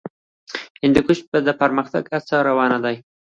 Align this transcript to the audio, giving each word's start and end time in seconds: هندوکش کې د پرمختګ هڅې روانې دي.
هندوکش 0.83 1.19
کې 1.27 1.39
د 1.47 1.49
پرمختګ 1.61 2.03
هڅې 2.13 2.37
روانې 2.47 2.79
دي. 2.85 2.95